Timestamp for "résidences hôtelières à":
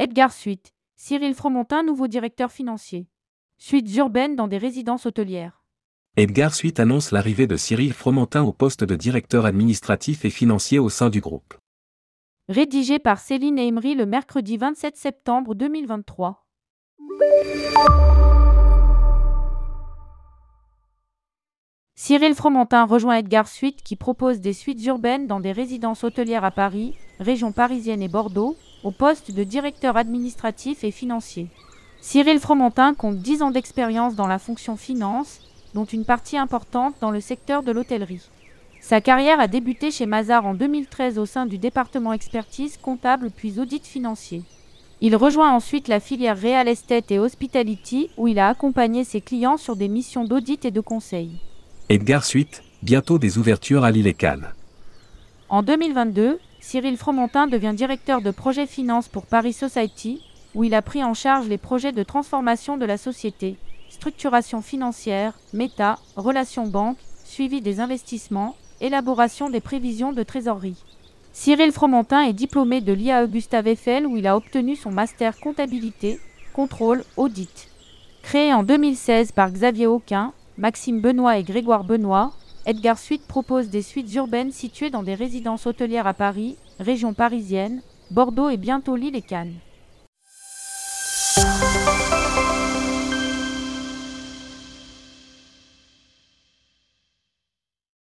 25.50-26.52, 85.14-86.12